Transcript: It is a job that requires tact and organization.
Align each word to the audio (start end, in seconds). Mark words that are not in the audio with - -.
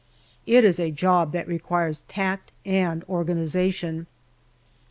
It 0.47 0.63
is 0.65 0.79
a 0.79 0.89
job 0.89 1.31
that 1.33 1.47
requires 1.47 1.99
tact 2.07 2.51
and 2.65 3.03
organization. 3.03 4.07